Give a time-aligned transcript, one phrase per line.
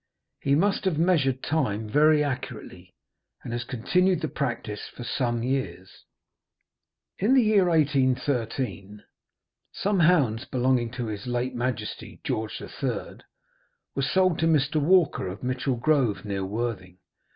[0.39, 2.95] He must have measured time very accurately,
[3.43, 6.05] and has continued the practice for some years.
[7.19, 9.03] In the year 1813
[9.71, 13.19] some hounds belonging to his late Majesty, George III.,
[13.93, 14.77] were sold to Mr.
[14.81, 16.97] Walker, of Mitchell Grove, near Worthing.